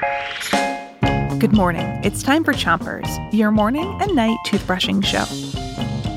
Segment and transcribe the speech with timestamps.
[0.00, 1.84] Good morning.
[2.02, 5.26] It's time for Chompers, your morning and night toothbrushing show.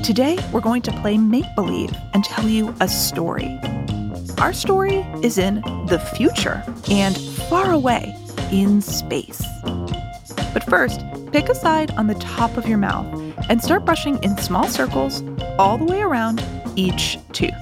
[0.02, 3.58] Today, we're going to play make believe and tell you a story.
[4.38, 8.16] Our story is in the future and far away
[8.50, 9.44] in space.
[9.62, 13.06] But first, pick a side on the top of your mouth
[13.50, 15.22] and start brushing in small circles
[15.58, 16.42] all the way around
[16.76, 17.52] each tooth.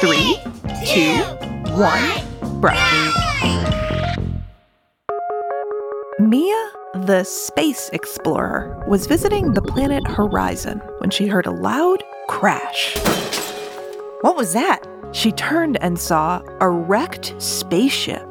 [0.00, 0.38] Three,
[0.84, 1.22] two,
[1.72, 3.31] one, brush.
[6.32, 12.96] Mia, the space explorer, was visiting the planet Horizon when she heard a loud crash.
[14.22, 14.80] What was that?
[15.12, 18.26] She turned and saw a wrecked spaceship.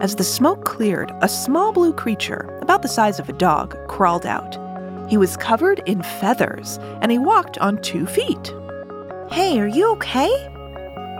[0.00, 4.24] As the smoke cleared, a small blue creature, about the size of a dog, crawled
[4.24, 4.56] out.
[5.10, 8.54] He was covered in feathers and he walked on two feet.
[9.30, 10.30] Hey, are you okay?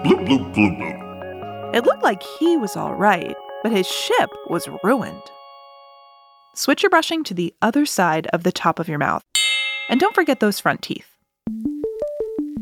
[0.02, 1.74] Bloop, bloop, bloop, bloop.
[1.74, 5.20] It looked like he was all right, but his ship was ruined.
[6.58, 9.22] Switch your brushing to the other side of the top of your mouth.
[9.90, 11.06] And don't forget those front teeth.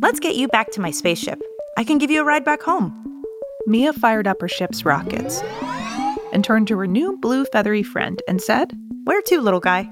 [0.03, 1.41] Let's get you back to my spaceship.
[1.79, 3.23] I can give you a ride back home.
[3.69, 5.43] Mia fired up her ship's rockets
[6.33, 8.73] and turned to her new blue feathery friend and said,
[9.05, 9.89] Where to, little guy?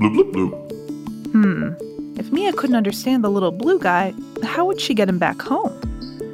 [0.00, 1.32] Bloop, bloop, bloop.
[1.32, 5.42] Hmm, if Mia couldn't understand the little blue guy, how would she get him back
[5.42, 5.78] home?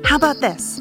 [0.04, 0.80] How about this?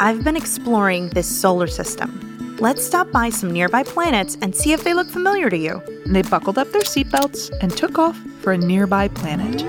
[0.00, 2.31] I've been exploring this solar system.
[2.62, 5.82] Let's stop by some nearby planets and see if they look familiar to you.
[6.04, 9.64] And they buckled up their seatbelts and took off for a nearby planet.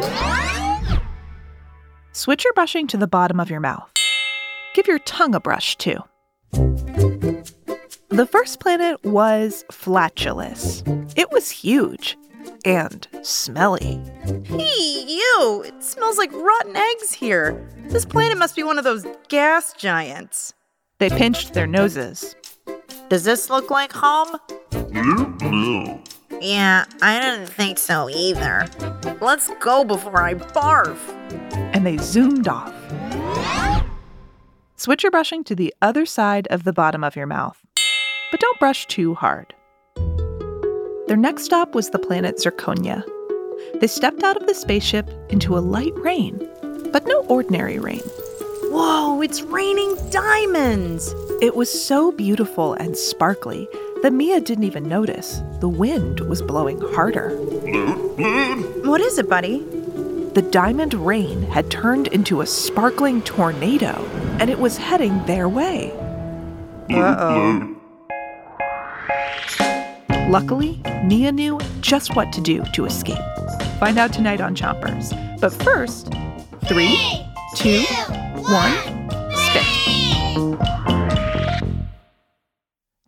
[2.12, 3.90] Switch your brushing to the bottom of your mouth.
[4.76, 5.98] Give your tongue a brush, too.
[8.10, 10.84] The first planet was Flatulus.
[11.18, 12.16] It was huge
[12.64, 14.00] and smelly.
[14.46, 15.64] Hey, you!
[15.66, 17.60] It smells like rotten eggs here.
[17.88, 20.54] This planet must be one of those gas giants.
[21.00, 22.36] They pinched their noses.
[23.14, 24.40] Does this look like home?
[24.72, 26.16] Bloop, bloop.
[26.42, 28.66] Yeah, I didn't think so either.
[29.22, 30.98] Let's go before I barf.
[31.76, 32.74] and they zoomed off.
[34.78, 37.64] Switch your brushing to the other side of the bottom of your mouth,
[38.32, 39.54] but don't brush too hard.
[41.06, 43.04] Their next stop was the planet Zirconia.
[43.80, 46.50] They stepped out of the spaceship into a light rain,
[46.92, 48.02] but no ordinary rain.
[48.72, 51.14] Whoa, it's raining diamonds!
[51.44, 53.68] It was so beautiful and sparkly
[54.02, 55.42] that Mia didn't even notice.
[55.60, 57.32] The wind was blowing harder.
[58.86, 59.60] What is it, buddy?
[60.36, 64.10] The diamond rain had turned into a sparkling tornado,
[64.40, 65.92] and it was heading their way.
[66.90, 67.76] Uh-oh.
[70.30, 73.20] Luckily, Mia knew just what to do to escape.
[73.82, 75.12] Find out tonight on Chompers.
[75.42, 76.10] But first,
[76.70, 76.98] three,
[77.58, 77.82] two,
[78.44, 79.03] one,